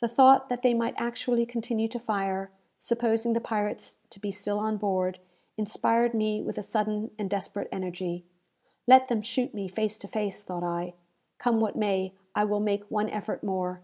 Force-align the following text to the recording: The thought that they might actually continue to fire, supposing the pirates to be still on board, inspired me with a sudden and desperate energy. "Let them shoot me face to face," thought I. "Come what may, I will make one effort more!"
The 0.00 0.08
thought 0.08 0.50
that 0.50 0.60
they 0.60 0.74
might 0.74 0.92
actually 0.98 1.46
continue 1.46 1.88
to 1.88 1.98
fire, 1.98 2.50
supposing 2.78 3.32
the 3.32 3.40
pirates 3.40 3.96
to 4.10 4.20
be 4.20 4.30
still 4.30 4.58
on 4.58 4.76
board, 4.76 5.18
inspired 5.56 6.12
me 6.12 6.42
with 6.42 6.58
a 6.58 6.62
sudden 6.62 7.10
and 7.18 7.30
desperate 7.30 7.70
energy. 7.72 8.26
"Let 8.86 9.08
them 9.08 9.22
shoot 9.22 9.54
me 9.54 9.66
face 9.68 9.96
to 9.96 10.08
face," 10.08 10.42
thought 10.42 10.62
I. 10.62 10.92
"Come 11.38 11.58
what 11.60 11.74
may, 11.74 12.12
I 12.34 12.44
will 12.44 12.60
make 12.60 12.84
one 12.90 13.08
effort 13.08 13.42
more!" 13.42 13.80